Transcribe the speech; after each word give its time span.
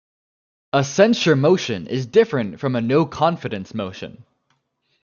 A 0.73 0.83
censure 0.83 1.35
motion 1.35 1.85
is 1.85 2.07
different 2.07 2.59
from 2.59 2.75
a 2.75 2.81
no-confidence 2.81 3.75
motion. 3.75 4.25